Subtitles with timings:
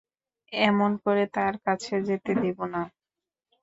[0.53, 2.81] এমন করে তার কাছে যেতে দেব না।